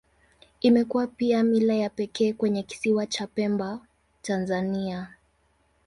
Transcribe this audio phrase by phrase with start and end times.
[0.61, 3.79] Imekuwa pia mila ya pekee kwenye Kisiwa cha Pemba,
[4.21, 5.15] Tanzania.